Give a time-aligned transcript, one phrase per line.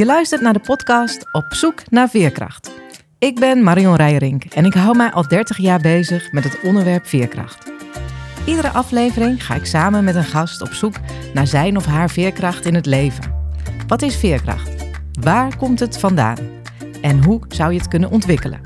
[0.00, 2.70] Je luistert naar de podcast Op zoek naar veerkracht.
[3.18, 7.06] Ik ben Marion Rijrink en ik hou mij al 30 jaar bezig met het onderwerp
[7.06, 7.72] veerkracht.
[8.46, 10.94] Iedere aflevering ga ik samen met een gast op zoek
[11.34, 13.34] naar zijn of haar veerkracht in het leven.
[13.86, 14.70] Wat is veerkracht?
[15.20, 16.38] Waar komt het vandaan?
[17.02, 18.60] En hoe zou je het kunnen ontwikkelen?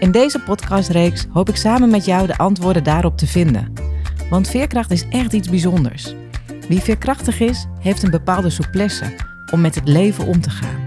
[0.00, 3.72] In deze podcastreeks hoop ik samen met jou de antwoorden daarop te vinden.
[4.30, 6.14] Want veerkracht is echt iets bijzonders.
[6.68, 10.86] Wie veerkrachtig is, heeft een bepaalde souplesse om met het leven om te gaan.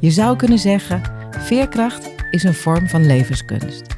[0.00, 3.96] Je zou kunnen zeggen, veerkracht is een vorm van levenskunst.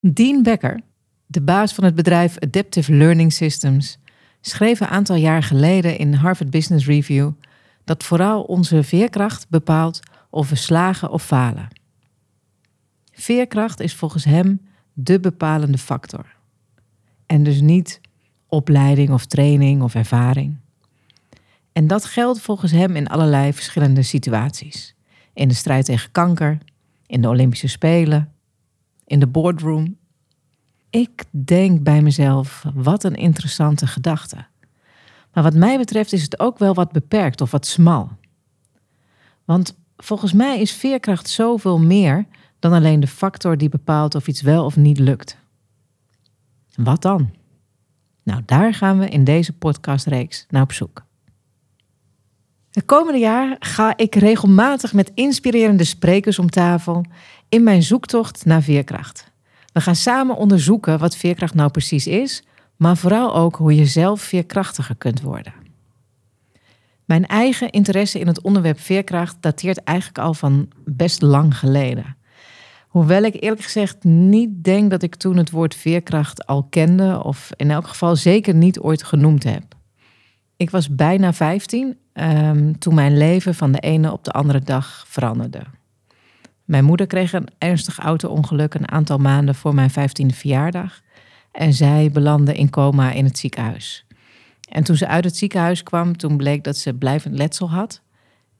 [0.00, 0.80] Dean Becker,
[1.26, 3.98] de baas van het bedrijf Adaptive Learning Systems,
[4.40, 7.30] schreef een aantal jaar geleden in Harvard Business Review
[7.84, 10.00] dat vooral onze veerkracht bepaalt
[10.30, 11.68] of we slagen of falen.
[13.12, 14.60] Veerkracht is volgens hem
[14.92, 16.26] de bepalende factor.
[17.26, 18.00] En dus niet
[18.48, 20.56] opleiding of training of ervaring.
[21.72, 24.94] En dat geldt volgens hem in allerlei verschillende situaties.
[25.32, 26.58] In de strijd tegen kanker,
[27.06, 28.32] in de Olympische Spelen,
[29.04, 29.96] in de boardroom.
[30.90, 34.46] Ik denk bij mezelf, wat een interessante gedachte.
[35.32, 38.10] Maar wat mij betreft is het ook wel wat beperkt of wat smal.
[39.44, 42.26] Want volgens mij is veerkracht zoveel meer
[42.58, 45.36] dan alleen de factor die bepaalt of iets wel of niet lukt.
[46.74, 47.30] Wat dan?
[48.22, 51.04] Nou, daar gaan we in deze podcastreeks naar op zoek.
[52.72, 57.04] De komende jaar ga ik regelmatig met inspirerende sprekers om tafel
[57.48, 59.30] in mijn zoektocht naar veerkracht.
[59.72, 62.44] We gaan samen onderzoeken wat veerkracht nou precies is,
[62.76, 65.52] maar vooral ook hoe je zelf veerkrachtiger kunt worden.
[67.04, 72.16] Mijn eigen interesse in het onderwerp veerkracht dateert eigenlijk al van best lang geleden.
[72.88, 77.50] Hoewel ik eerlijk gezegd niet denk dat ik toen het woord veerkracht al kende, of
[77.56, 79.62] in elk geval zeker niet ooit genoemd heb.
[80.56, 85.04] Ik was bijna 15 um, toen mijn leven van de ene op de andere dag
[85.08, 85.62] veranderde.
[86.64, 91.00] Mijn moeder kreeg een ernstig auto-ongeluk een aantal maanden voor mijn 15e verjaardag
[91.52, 94.06] en zij belandde in coma in het ziekenhuis.
[94.68, 98.02] En toen ze uit het ziekenhuis kwam, toen bleek dat ze blijvend letsel had.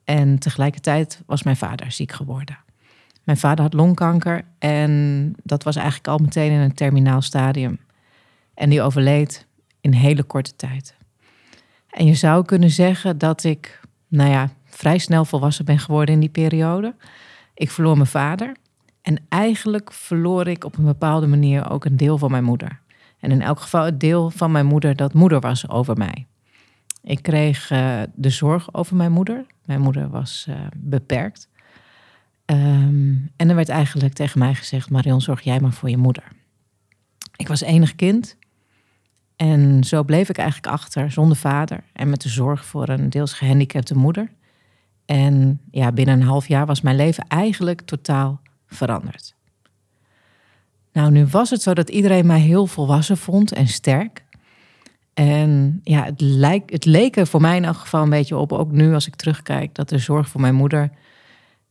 [0.04, 2.58] En tegelijkertijd was mijn vader ziek geworden.
[3.24, 7.78] Mijn vader had longkanker en dat was eigenlijk al meteen in een terminaal stadium.
[8.54, 9.46] En die overleed
[9.80, 10.94] in hele korte tijd.
[11.92, 16.20] En je zou kunnen zeggen dat ik, nou ja, vrij snel volwassen ben geworden in
[16.20, 16.94] die periode.
[17.54, 18.56] Ik verloor mijn vader.
[19.02, 22.80] En eigenlijk verloor ik op een bepaalde manier ook een deel van mijn moeder.
[23.20, 26.26] En in elk geval het deel van mijn moeder dat moeder was over mij.
[27.02, 29.46] Ik kreeg uh, de zorg over mijn moeder.
[29.64, 31.48] Mijn moeder was uh, beperkt.
[32.46, 36.24] Um, en er werd eigenlijk tegen mij gezegd: Marion, zorg jij maar voor je moeder.
[37.36, 38.36] Ik was enig kind.
[39.42, 43.32] En zo bleef ik eigenlijk achter zonder vader en met de zorg voor een deels
[43.32, 44.32] gehandicapte moeder.
[45.04, 49.34] En ja, binnen een half jaar was mijn leven eigenlijk totaal veranderd.
[50.92, 54.24] Nou, nu was het zo dat iedereen mij heel volwassen vond en sterk.
[55.14, 58.52] En ja, het, lijkt, het leek er voor mij in elk geval een beetje op,
[58.52, 60.90] ook nu als ik terugkijk, dat de zorg voor mijn moeder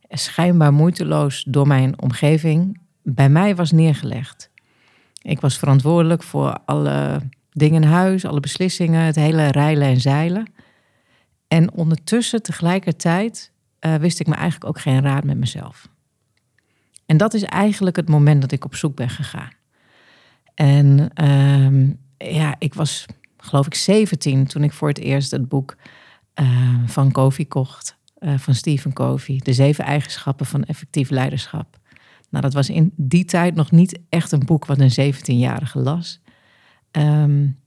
[0.08, 4.50] schijnbaar moeiteloos door mijn omgeving bij mij was neergelegd.
[5.22, 7.20] Ik was verantwoordelijk voor alle
[7.52, 10.52] dingen in huis, alle beslissingen, het hele rijlen en zeilen.
[11.48, 15.88] En ondertussen, tegelijkertijd, uh, wist ik me eigenlijk ook geen raad met mezelf.
[17.06, 19.52] En dat is eigenlijk het moment dat ik op zoek ben gegaan.
[20.54, 21.90] En uh,
[22.34, 25.76] ja, ik was geloof ik 17 toen ik voor het eerst het boek
[26.40, 28.00] uh, van Kofi kocht.
[28.18, 29.40] Uh, van Stephen Covey.
[29.44, 31.78] De zeven eigenschappen van effectief leiderschap.
[32.30, 36.21] Nou, dat was in die tijd nog niet echt een boek wat een 17-jarige las.
[36.92, 37.58] Um,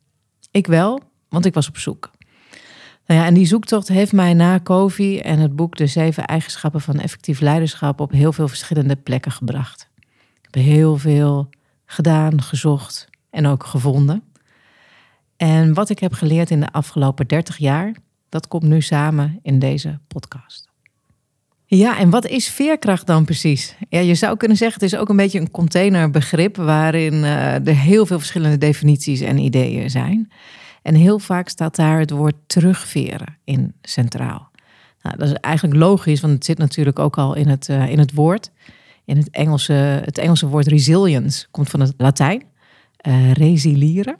[0.51, 2.11] ik wel, want ik was op zoek.
[3.05, 6.81] Nou ja, en die zoektocht heeft mij na Covey en het boek De Zeven Eigenschappen
[6.81, 9.89] van Effectief Leiderschap op heel veel verschillende plekken gebracht.
[10.41, 11.49] Ik heb heel veel
[11.85, 14.23] gedaan, gezocht en ook gevonden.
[15.37, 17.95] En wat ik heb geleerd in de afgelopen 30 jaar,
[18.29, 20.69] dat komt nu samen in deze podcast.
[21.75, 23.75] Ja, en wat is veerkracht dan precies?
[23.89, 27.75] Ja, je zou kunnen zeggen, het is ook een beetje een containerbegrip waarin uh, er
[27.75, 30.31] heel veel verschillende definities en ideeën zijn.
[30.81, 34.49] En heel vaak staat daar het woord terugveren in centraal.
[35.01, 37.99] Nou, dat is eigenlijk logisch, want het zit natuurlijk ook al in het, uh, in
[37.99, 38.51] het woord.
[39.05, 39.73] In het Engelse,
[40.05, 42.43] het Engelse woord resilience komt van het Latijn,
[43.07, 44.15] uh, resilieren.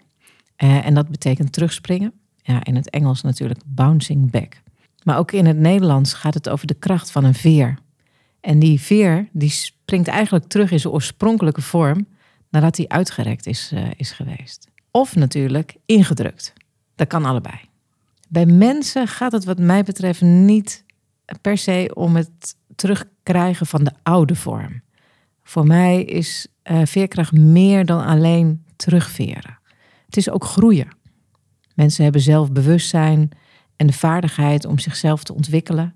[0.55, 2.13] en dat betekent terugspringen.
[2.41, 4.63] Ja, in het Engels natuurlijk bouncing back.
[5.05, 7.77] Maar ook in het Nederlands gaat het over de kracht van een veer.
[8.39, 12.07] En die veer die springt eigenlijk terug in zijn oorspronkelijke vorm
[12.49, 14.67] nadat hij uitgerekt is, uh, is geweest.
[14.91, 16.53] Of natuurlijk ingedrukt.
[16.95, 17.59] Dat kan allebei.
[18.29, 20.83] Bij mensen gaat het wat mij betreft niet
[21.41, 24.81] per se om het terugkrijgen van de oude vorm.
[25.43, 29.59] Voor mij is uh, veerkracht meer dan alleen terugveren.
[30.05, 30.87] Het is ook groeien.
[31.75, 33.29] Mensen hebben zelfbewustzijn
[33.77, 35.95] en de vaardigheid om zichzelf te ontwikkelen.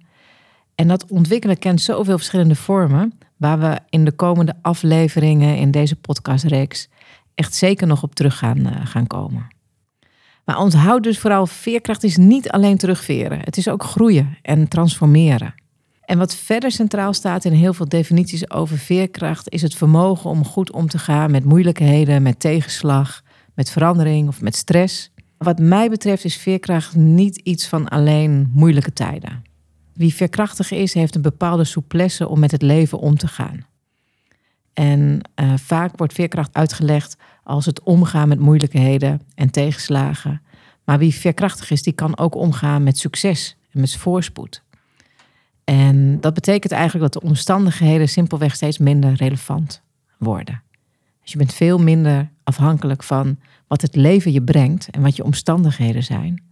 [0.75, 5.95] En dat ontwikkelen kent zoveel verschillende vormen, waar we in de komende afleveringen in deze
[5.95, 6.89] podcastreeks
[7.35, 9.47] echt zeker nog op terug gaan, uh, gaan komen.
[10.45, 13.39] Maar onthoud dus vooral, veerkracht is niet alleen terugveren.
[13.39, 15.53] Het is ook groeien en transformeren.
[16.01, 20.45] En wat verder centraal staat in heel veel definities over veerkracht, is het vermogen om
[20.45, 23.21] goed om te gaan met moeilijkheden, met tegenslag,
[23.53, 25.11] met verandering of met stress.
[25.39, 29.41] Wat mij betreft is veerkracht niet iets van alleen moeilijke tijden.
[29.93, 33.65] Wie veerkrachtig is, heeft een bepaalde souplesse om met het leven om te gaan.
[34.73, 40.41] En uh, vaak wordt veerkracht uitgelegd als het omgaan met moeilijkheden en tegenslagen.
[40.83, 44.63] Maar wie veerkrachtig is, die kan ook omgaan met succes en met voorspoed.
[45.63, 49.81] En dat betekent eigenlijk dat de omstandigheden simpelweg steeds minder relevant
[50.17, 50.61] worden.
[51.21, 53.37] Dus je bent veel minder afhankelijk van
[53.69, 56.43] wat het leven je brengt en wat je omstandigheden zijn.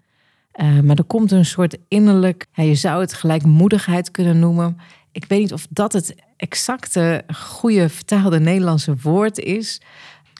[0.61, 4.77] Uh, maar er komt een soort innerlijk, je zou het gelijkmoedigheid kunnen noemen.
[5.11, 9.81] Ik weet niet of dat het exacte goede vertaalde Nederlandse woord is.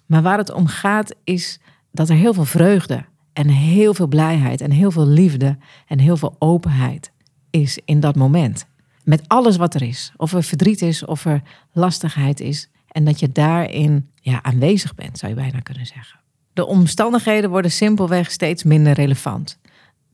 [0.06, 1.59] Maar waar het om gaat is
[1.91, 5.57] dat er heel veel vreugde en heel veel blijheid en heel veel liefde
[5.88, 7.12] en heel veel openheid
[7.50, 8.65] is in dat moment.
[9.03, 10.13] Met alles wat er is.
[10.18, 11.41] Of er verdriet is, of er
[11.71, 12.69] lastigheid is.
[12.88, 16.19] En dat je daarin ja, aanwezig bent, zou je bijna kunnen zeggen.
[16.57, 19.59] De omstandigheden worden simpelweg steeds minder relevant.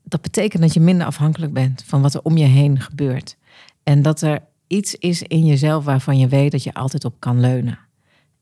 [0.04, 3.38] Dat betekent dat je minder afhankelijk bent van wat er om je heen gebeurt.
[3.84, 7.40] En dat er iets is in jezelf waarvan je weet dat je altijd op kan
[7.40, 7.80] leunen.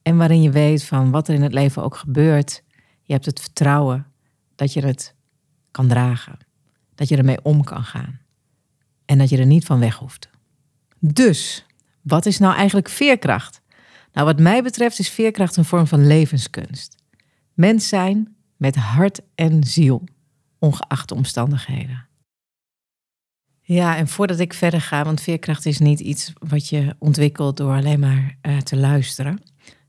[0.01, 2.63] En waarin je weet van wat er in het leven ook gebeurt,
[3.03, 4.07] je hebt het vertrouwen
[4.55, 5.15] dat je het
[5.71, 6.37] kan dragen.
[6.95, 8.19] Dat je ermee om kan gaan.
[9.05, 10.29] En dat je er niet van weg hoeft.
[10.99, 11.65] Dus,
[12.01, 13.61] wat is nou eigenlijk veerkracht?
[14.13, 16.99] Nou, wat mij betreft is veerkracht een vorm van levenskunst.
[17.53, 20.03] Mens zijn met hart en ziel,
[20.59, 22.09] ongeacht de omstandigheden.
[23.61, 27.73] Ja, en voordat ik verder ga, want veerkracht is niet iets wat je ontwikkelt door
[27.73, 29.41] alleen maar uh, te luisteren,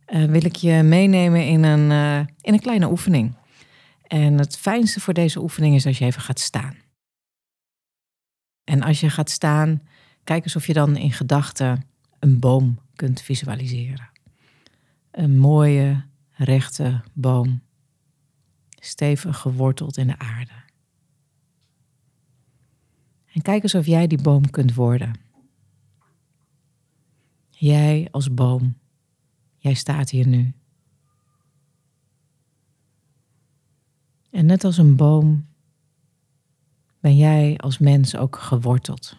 [0.06, 3.34] uh, wil ik je meenemen in een, uh, in een kleine oefening.
[4.02, 6.76] En het fijnste voor deze oefening is als je even gaat staan.
[8.64, 9.82] En als je gaat staan,
[10.24, 11.84] kijk eens of je dan in gedachten
[12.18, 14.10] een boom kunt visualiseren.
[15.10, 17.62] Een mooie, rechte boom,
[18.68, 20.62] stevig geworteld in de aarde.
[23.32, 25.20] En kijk eens of jij die boom kunt worden.
[27.48, 28.78] Jij als boom,
[29.56, 30.52] jij staat hier nu.
[34.30, 35.46] En net als een boom
[37.00, 39.16] ben jij als mens ook geworteld.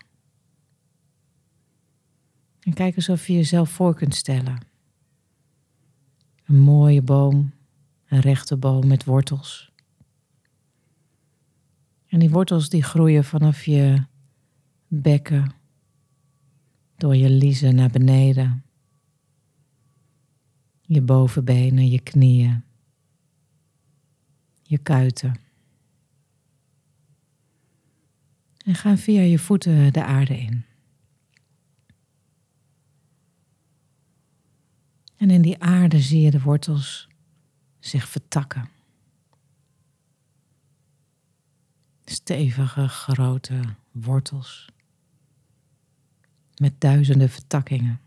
[2.60, 4.73] En kijk eens of je jezelf voor kunt stellen.
[6.54, 7.54] Een mooie boom,
[8.08, 9.72] een rechte boom met wortels.
[12.08, 14.06] En die wortels die groeien vanaf je
[14.88, 15.54] bekken,
[16.96, 18.64] door je liezen naar beneden,
[20.82, 22.64] je bovenbenen, je knieën,
[24.62, 25.36] je kuiten.
[28.66, 30.66] En gaan via je voeten de aarde in.
[35.24, 37.08] En in die aarde zie je de wortels
[37.80, 38.70] zich vertakken.
[42.06, 43.62] Stevige, grote
[43.92, 44.70] wortels.
[46.56, 48.02] Met duizenden vertakkingen.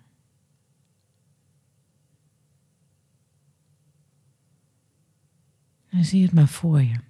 [5.89, 7.01] En zie het maar voor je.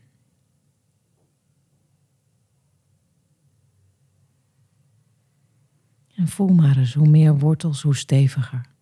[6.15, 8.75] En voel maar eens hoe meer wortels, hoe steviger.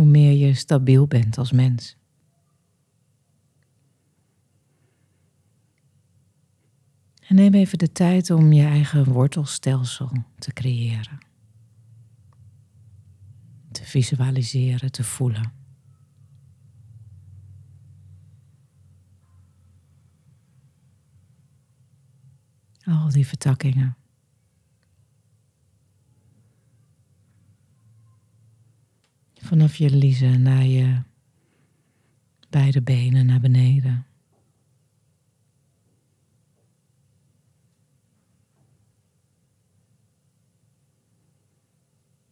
[0.00, 1.96] Hoe meer je stabiel bent als mens.
[7.20, 11.18] En neem even de tijd om je eigen wortelstelsel te creëren.
[13.72, 15.52] Te visualiseren, te voelen.
[22.84, 23.99] Al die vertakkingen.
[29.50, 31.02] Vanaf je liezen naar je
[32.50, 34.06] beide benen naar beneden.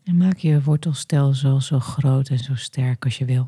[0.05, 3.47] En maak je wortelstelsel zo groot en zo sterk als je wil.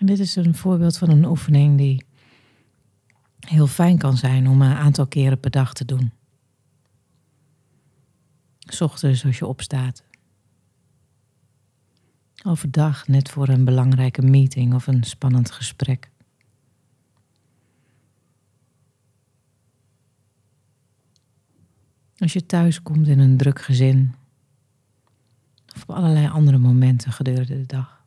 [0.00, 2.04] En dit is een voorbeeld van een oefening die
[3.40, 6.12] heel fijn kan zijn om een aantal keren per dag te doen.
[8.78, 10.04] Ochtends als je opstaat.
[12.44, 16.10] Overdag net voor een belangrijke meeting of een spannend gesprek.
[22.16, 24.14] Als je thuis komt in een druk gezin.
[25.74, 27.99] Of op allerlei andere momenten gedurende de dag.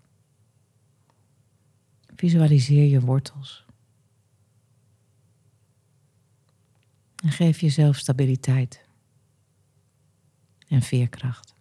[2.24, 3.66] Visualiseer je wortels.
[7.16, 8.86] En geef jezelf stabiliteit
[10.68, 11.56] en veerkracht.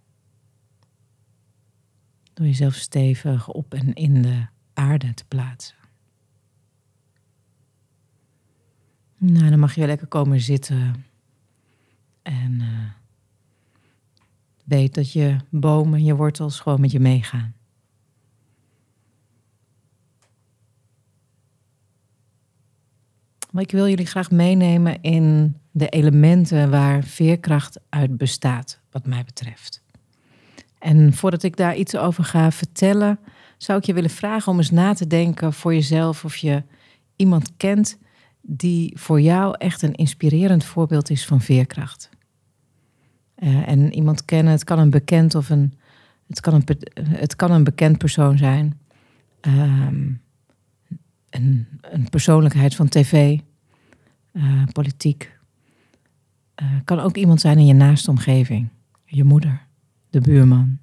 [2.32, 5.76] Door jezelf stevig op en in de aarde te plaatsen.
[9.16, 11.04] Nou, dan mag je lekker komen zitten.
[12.22, 12.90] En uh,
[14.64, 17.54] weet dat je bomen en je wortels gewoon met je meegaan.
[23.60, 29.82] Ik wil jullie graag meenemen in de elementen waar veerkracht uit bestaat, wat mij betreft.
[30.78, 33.18] En voordat ik daar iets over ga vertellen,
[33.56, 36.62] zou ik je willen vragen om eens na te denken voor jezelf of je
[37.16, 37.98] iemand kent
[38.40, 42.10] die voor jou echt een inspirerend voorbeeld is van veerkracht.
[43.38, 45.74] Uh, en iemand kennen, het kan een bekend of een,
[46.26, 46.64] het kan een,
[47.08, 48.80] het kan een bekend persoon zijn.
[49.40, 50.21] Um,
[51.34, 53.38] een, een persoonlijkheid van tv,
[54.32, 55.38] uh, politiek.
[56.62, 58.68] Uh, kan ook iemand zijn in je naaste omgeving.
[59.04, 59.66] Je moeder,
[60.10, 60.78] de buurman,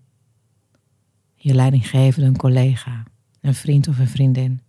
[1.36, 3.04] je leidinggevende, een collega,
[3.42, 4.62] een vriend of een vriendin.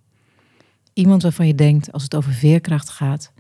[0.92, 3.32] Iemand waarvan je denkt, als het over veerkracht gaat,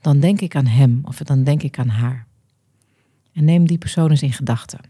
[0.00, 2.26] dan denk ik aan hem of dan denk ik aan haar.
[3.32, 4.80] En neem die persoon eens in gedachten.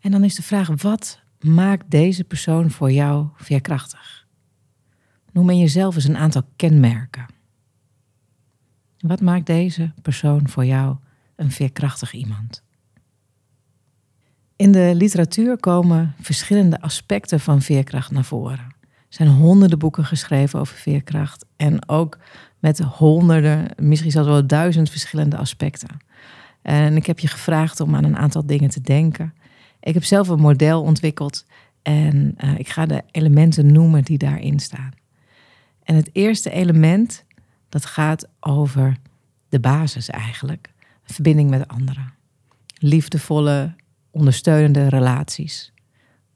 [0.00, 4.26] En dan is de vraag, wat maakt deze persoon voor jou veerkrachtig?
[5.32, 7.26] Noem in jezelf eens een aantal kenmerken.
[8.98, 10.96] Wat maakt deze persoon voor jou
[11.36, 12.62] een veerkrachtig iemand?
[14.56, 18.76] In de literatuur komen verschillende aspecten van veerkracht naar voren.
[18.80, 22.18] Er zijn honderden boeken geschreven over veerkracht en ook
[22.58, 25.96] met honderden, misschien zelfs wel duizend verschillende aspecten.
[26.62, 29.34] En ik heb je gevraagd om aan een aantal dingen te denken.
[29.80, 31.44] Ik heb zelf een model ontwikkeld
[31.82, 34.90] en uh, ik ga de elementen noemen die daarin staan.
[35.82, 37.24] En het eerste element,
[37.68, 38.96] dat gaat over
[39.48, 40.72] de basis eigenlijk.
[41.04, 42.12] Verbinding met anderen.
[42.78, 43.74] Liefdevolle,
[44.10, 45.72] ondersteunende relaties.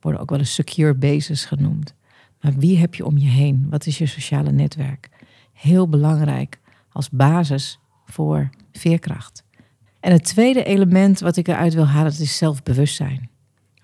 [0.00, 1.94] Worden ook wel eens secure basis genoemd.
[2.40, 3.66] Maar wie heb je om je heen?
[3.70, 5.08] Wat is je sociale netwerk?
[5.52, 6.60] Heel belangrijk
[6.92, 9.44] als basis voor veerkracht.
[10.00, 13.30] En het tweede element wat ik eruit wil halen, dat is zelfbewustzijn.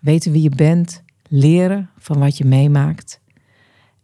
[0.01, 3.21] Weten wie je bent, leren van wat je meemaakt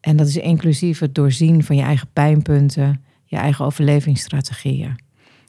[0.05, 4.97] en dat is inclusief het doorzien van je eigen pijnpunten, je eigen overlevingsstrategieën.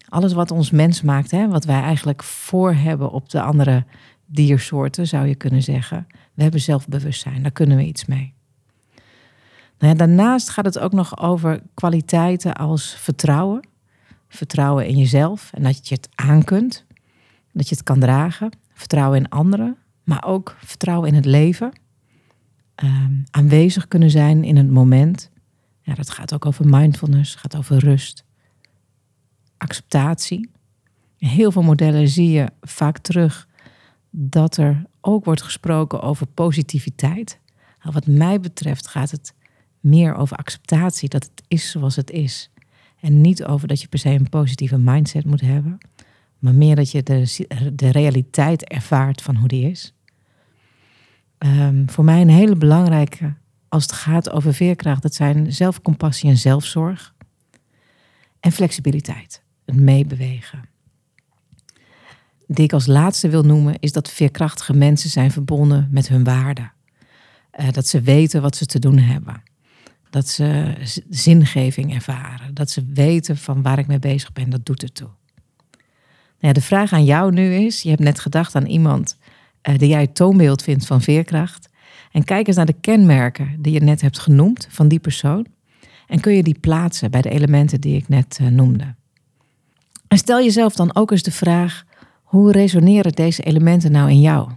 [0.09, 3.85] Alles wat ons mens maakt, hè, wat wij eigenlijk voor hebben op de andere
[4.25, 6.07] diersoorten, zou je kunnen zeggen.
[6.33, 8.33] We hebben zelfbewustzijn, daar kunnen we iets mee.
[9.79, 13.67] Nou ja, daarnaast gaat het ook nog over kwaliteiten als vertrouwen.
[14.27, 16.85] Vertrouwen in jezelf en dat je het aan kunt.
[17.51, 18.49] Dat je het kan dragen.
[18.73, 21.73] Vertrouwen in anderen, maar ook vertrouwen in het leven
[22.83, 25.29] um, aanwezig kunnen zijn in het moment.
[25.81, 28.23] Ja, dat gaat ook over mindfulness, gaat over rust,
[29.57, 30.49] acceptatie.
[31.17, 33.47] Heel veel modellen zie je vaak terug
[34.09, 37.39] dat er ook wordt gesproken over positiviteit.
[37.81, 39.33] Nou, wat mij betreft gaat het
[39.79, 42.49] meer over acceptatie, dat het is zoals het is.
[42.99, 45.77] En niet over dat je per se een positieve mindset moet hebben,
[46.39, 49.93] maar meer dat je de, de realiteit ervaart van hoe die is.
[51.37, 53.33] Ehm, voor mij een hele belangrijke
[53.67, 55.01] als het gaat over veerkracht.
[55.01, 57.13] Dat zijn zelfcompassie en zelfzorg.
[58.39, 60.63] En flexibiliteit, het meebewegen.
[62.47, 66.71] Die ik als laatste wil noemen is dat veerkrachtige mensen zijn verbonden met hun waarden.
[67.59, 69.43] Uh, dat ze weten wat ze te doen hebben.
[70.09, 70.73] Dat ze
[71.09, 72.53] zingeving ervaren.
[72.53, 75.07] Dat ze weten van waar ik mee bezig ben, dat doet ertoe.
[75.07, 75.24] Nou
[76.45, 79.17] ja, de vraag aan jou nu is, je hebt net gedacht aan iemand
[79.69, 81.69] uh, die jij het toonbeeld vindt van veerkracht.
[82.11, 85.47] En kijk eens naar de kenmerken die je net hebt genoemd van die persoon.
[86.07, 88.95] En kun je die plaatsen bij de elementen die ik net uh, noemde.
[90.07, 91.83] En stel jezelf dan ook eens de vraag:
[92.23, 94.49] hoe resoneren deze elementen nou in jou?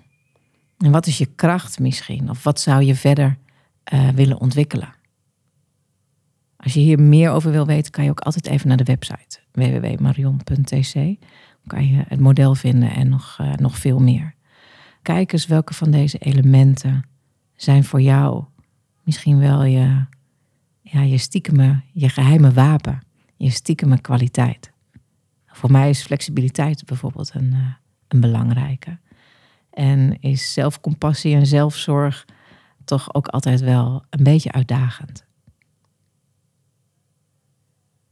[0.78, 2.30] En wat is je kracht misschien?
[2.30, 3.38] Of wat zou je verder
[3.92, 4.94] uh, willen ontwikkelen?
[6.56, 9.38] Als je hier meer over wil weten, kan je ook altijd even naar de website
[9.52, 11.16] www.marion.tc.
[11.68, 14.34] Kan je het model vinden en nog, uh, nog veel meer.
[15.02, 17.04] Kijk eens welke van deze elementen
[17.56, 18.44] zijn voor jou
[19.02, 20.04] misschien wel je,
[20.82, 23.00] ja, je stiekeme, je geheime wapen,
[23.36, 24.72] je stiekeme kwaliteit.
[25.46, 27.72] Voor mij is flexibiliteit bijvoorbeeld een, uh,
[28.08, 28.98] een belangrijke.
[29.70, 32.24] En is zelfcompassie en zelfzorg
[32.84, 35.24] toch ook altijd wel een beetje uitdagend.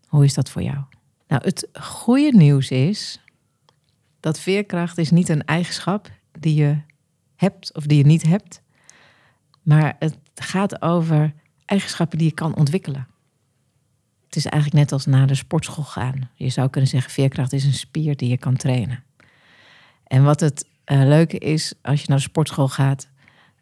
[0.07, 0.85] Hoe is dat voor jou?
[1.29, 3.21] Nou, het goede nieuws is
[4.27, 6.77] dat veerkracht is niet een eigenschap die je
[7.37, 8.63] hebt of die je niet hebt,
[9.63, 13.07] maar het gaat over eigenschappen die je kan ontwikkelen.
[14.25, 16.31] Het is eigenlijk net als naar de sportschool gaan.
[16.35, 19.05] Je zou kunnen zeggen, veerkracht is een spier die je kan trainen.
[20.07, 23.09] En wat het uh, leuke is, als je naar de sportschool gaat,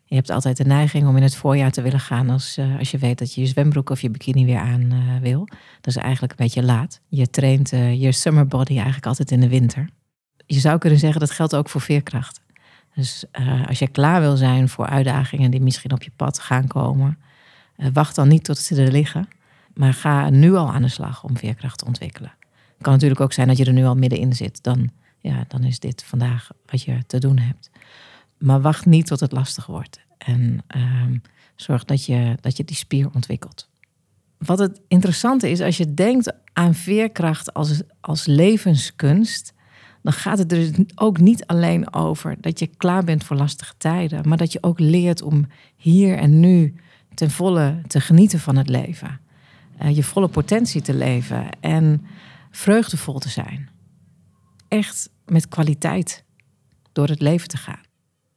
[0.05, 2.91] je hebt altijd de neiging om in het voorjaar te willen gaan als, uh, als
[2.91, 5.49] je weet dat je je zwembroek of je bikini weer aan uh, wil.
[5.81, 7.01] Dat is eigenlijk een beetje laat.
[7.09, 9.89] Je traint je summer body eigenlijk altijd in de winter.
[10.47, 12.41] Je zou kunnen zeggen dat geldt ook voor veerkracht.
[12.95, 13.25] Dus
[13.67, 17.19] als je klaar wil zijn voor uitdagingen die misschien op je pad gaan komen,
[17.93, 19.29] wacht dan niet tot ze er liggen.
[19.75, 22.33] Maar ga nu al aan de slag om veerkracht te ontwikkelen.
[22.75, 24.63] Het kan natuurlijk ook zijn dat je er nu al middenin zit.
[24.63, 27.71] Dan, ja, dan is dit vandaag wat je te doen hebt.
[28.39, 30.01] Maar wacht niet tot het lastig wordt.
[30.19, 31.17] En ehm,
[31.57, 33.69] zorg dat je, dat je die spier ontwikkelt.
[34.39, 39.54] Wat het interessante is, als je denkt aan veerkracht als, als levenskunst,
[40.05, 44.29] dan gaat het er ook niet alleen over dat je klaar bent voor lastige tijden,
[44.29, 45.47] maar dat je ook leert om
[45.77, 46.75] hier en nu
[47.15, 49.21] ten volle te genieten van het leven.
[49.83, 52.07] Uh, je volle potentie te leven en
[52.51, 53.69] vreugdevol te zijn.
[54.69, 56.25] Echt met kwaliteit
[56.93, 57.83] door het leven te gaan.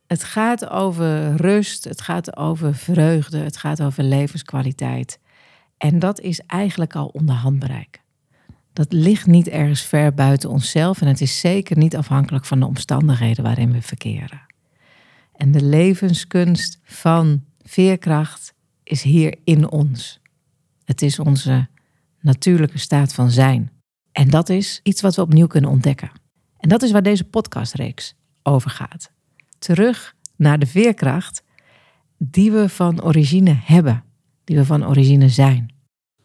[0.05, 5.19] Het gaat over rust, het gaat over vreugde, het gaat over levenskwaliteit.
[5.77, 8.01] En dat is eigenlijk al onder handbereik.
[8.77, 12.65] Dat ligt niet ergens ver buiten onszelf en het is zeker niet afhankelijk van de
[12.65, 14.41] omstandigheden waarin we verkeren.
[15.35, 20.19] En de levenskunst van veerkracht is hier in ons.
[20.83, 21.67] Het is onze
[22.21, 23.71] natuurlijke staat van zijn.
[24.11, 26.11] En dat is iets wat we opnieuw kunnen ontdekken.
[26.57, 29.11] En dat is waar deze podcastreeks over gaat.
[29.59, 31.43] Terug naar de veerkracht
[32.17, 34.03] die we van origine hebben,
[34.43, 35.75] die we van origine zijn.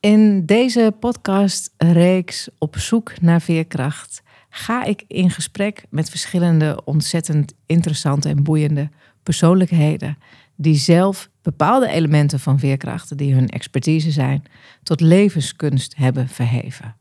[0.02, 8.28] In deze podcastreeks op zoek naar veerkracht ga ik in gesprek met verschillende ontzettend interessante
[8.28, 8.90] en boeiende
[9.22, 10.18] persoonlijkheden
[10.56, 14.42] die zelf bepaalde elementen van veerkrachten die hun expertise zijn,
[14.82, 16.96] tot levenskunst hebben verheven.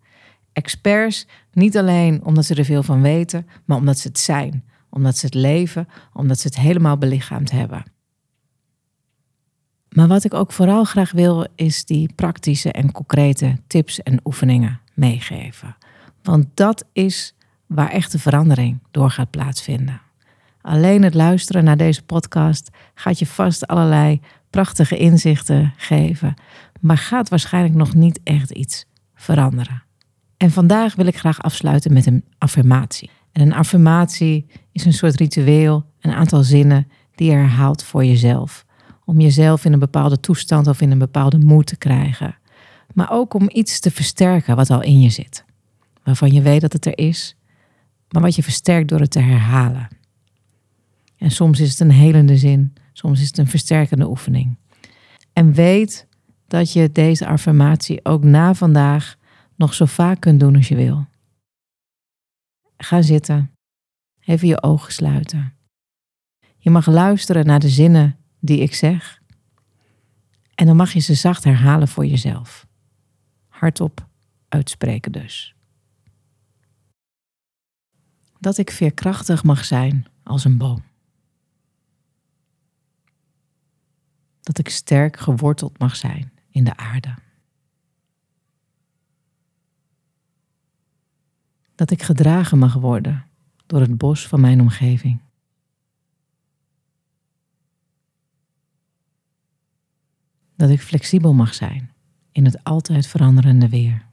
[0.53, 5.17] Experts niet alleen omdat ze er veel van weten, maar omdat ze het zijn, omdat
[5.17, 7.83] ze het leven, omdat ze het helemaal belichaamd hebben.
[9.95, 14.80] Maar wat ik ook vooral graag wil, is die praktische en concrete tips en oefeningen
[14.93, 15.75] meegeven.
[16.23, 20.01] Want dat is waar echte verandering door gaat plaatsvinden.
[20.62, 26.34] Alleen het luisteren naar deze podcast gaat je vast allerlei prachtige inzichten geven,
[26.80, 29.84] maar gaat waarschijnlijk nog niet echt iets veranderen.
[30.38, 33.10] En vandaag wil ik graag afsluiten met een affirmatie.
[33.32, 38.65] En een affirmatie is een soort ritueel, een aantal zinnen die je herhaalt voor jezelf.
[39.12, 42.36] Om jezelf in een bepaalde toestand of in een bepaalde moed te krijgen.
[42.93, 45.45] Maar ook om iets te versterken wat al in je zit.
[46.04, 47.36] Waarvan je weet dat het er is,
[48.10, 49.88] maar wat je versterkt door het te herhalen.
[51.17, 54.58] En soms is het een helende zin, soms is het een versterkende oefening.
[55.34, 56.08] En weet
[56.47, 59.15] dat je deze affirmatie ook na vandaag
[59.56, 61.06] nog zo vaak kunt doen als je wil.
[62.78, 63.52] Ga zitten.
[64.19, 65.54] Even je ogen sluiten.
[66.58, 69.21] Je mag luisteren naar de zinnen die ik zeg.
[70.56, 72.67] En dan mag je ze zacht herhalen voor jezelf.
[73.47, 74.08] Hardop
[74.47, 75.56] uitspreken dus.
[78.39, 80.84] Dat ik veerkrachtig mag zijn als een boom.
[84.41, 87.15] Dat ik sterk geworteld mag zijn in de aarde.
[91.75, 93.25] Dat ik gedragen mag worden
[93.65, 95.19] door het bos van mijn omgeving.
[100.62, 101.91] Dat ik flexibel mag zijn
[102.32, 104.06] in het altijd veranderende weer.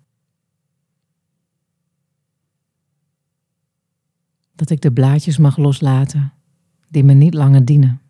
[4.55, 6.33] Dat ik de blaadjes mag loslaten
[6.89, 8.01] die me niet langer dienen.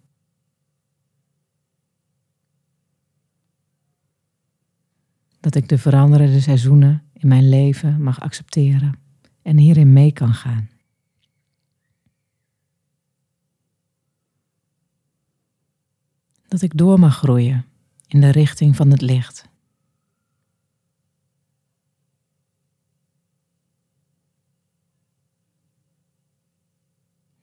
[5.40, 8.98] Dat ik de veranderende seizoenen in mijn leven mag accepteren
[9.42, 10.68] en hierin mee kan gaan.
[16.48, 17.64] Dat ik door mag groeien
[18.08, 19.48] in de richting van het licht.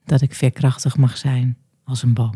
[0.04, 2.34] Dat ik veerkrachtig mag zijn als een boom.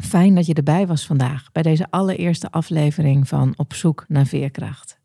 [0.00, 4.98] Fijn dat je erbij was vandaag bij deze allereerste aflevering van Op zoek naar veerkracht.